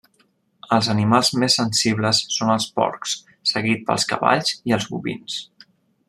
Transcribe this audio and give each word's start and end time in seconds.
Els 0.77 0.87
animals 0.93 1.27
més 1.43 1.57
sensibles 1.59 2.21
són 2.37 2.53
els 2.55 2.65
porcs, 2.79 3.13
seguits 3.53 3.87
pels 3.91 4.07
cavalls 4.13 4.55
i 4.71 4.75
els 4.79 4.89
bovins. 4.95 5.37